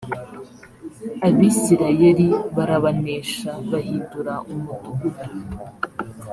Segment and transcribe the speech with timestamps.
[1.27, 5.29] abisirayeli barabanesha bahindura umudugudu